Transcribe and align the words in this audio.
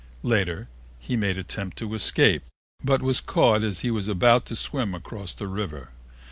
Later, 0.23 0.67
he 0.97 1.15
made 1.15 1.35
an 1.35 1.41
attempt 1.41 1.77
to 1.77 1.93
escape 1.93 2.45
but 2.83 3.03
was 3.03 3.21
caught 3.21 3.61
as 3.61 3.81
he 3.81 3.91
was 3.91 4.07
about 4.07 4.47
to 4.47 4.55
swim 4.55 4.95
across 4.95 5.35
the 5.35 5.45
river. 5.45 5.89